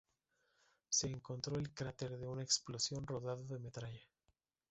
Se 0.89 1.05
encontró 1.07 1.59
el 1.59 1.75
cráter 1.75 2.17
de 2.17 2.25
una 2.27 2.41
explosión 2.41 3.05
rodeado 3.05 3.45
de 3.45 3.59
metralla. 3.59 4.01